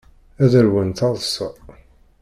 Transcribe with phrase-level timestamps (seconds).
[0.43, 1.49] Ad ṛwun taḍṣa.